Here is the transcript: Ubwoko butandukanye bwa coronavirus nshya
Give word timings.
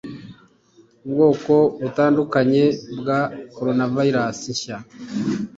Ubwoko 1.05 1.53
butandukanye 1.81 2.63
bwa 2.99 3.19
coronavirus 3.55 4.39
nshya 4.53 4.77